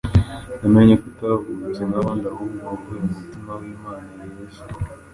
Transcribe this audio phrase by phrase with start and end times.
[0.59, 4.61] Namenye ko utavutse nk'abandi, ahubwo wavuye mu mutima w'imana yeze!